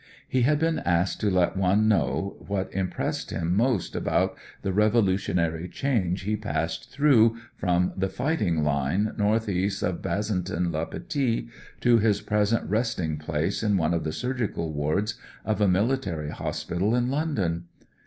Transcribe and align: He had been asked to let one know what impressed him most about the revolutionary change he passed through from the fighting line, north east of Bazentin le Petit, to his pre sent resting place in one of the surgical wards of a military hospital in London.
He 0.27 0.41
had 0.41 0.57
been 0.57 0.79
asked 0.79 1.19
to 1.21 1.29
let 1.29 1.55
one 1.55 1.87
know 1.87 2.35
what 2.47 2.73
impressed 2.73 3.29
him 3.29 3.55
most 3.55 3.95
about 3.95 4.35
the 4.63 4.73
revolutionary 4.73 5.69
change 5.69 6.23
he 6.23 6.35
passed 6.35 6.89
through 6.89 7.37
from 7.55 7.93
the 7.95 8.09
fighting 8.09 8.63
line, 8.63 9.13
north 9.15 9.47
east 9.47 9.83
of 9.83 10.01
Bazentin 10.01 10.71
le 10.71 10.87
Petit, 10.87 11.49
to 11.81 11.99
his 11.99 12.19
pre 12.19 12.45
sent 12.45 12.67
resting 12.67 13.17
place 13.17 13.61
in 13.61 13.77
one 13.77 13.93
of 13.93 14.03
the 14.03 14.11
surgical 14.11 14.73
wards 14.73 15.19
of 15.45 15.61
a 15.61 15.67
military 15.67 16.31
hospital 16.31 16.95
in 16.95 17.11
London. 17.11 17.65